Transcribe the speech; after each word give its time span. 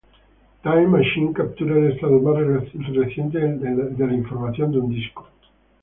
Time 0.63 0.87
Machine 0.89 1.31
captura 1.31 1.77
el 1.77 1.91
estado 1.91 2.19
más 2.21 2.35
reciente 2.95 3.37
de 3.37 4.07
la 4.07 4.13
información 4.15 4.71
de 4.71 4.79
un 4.79 4.89
disco. 4.89 5.27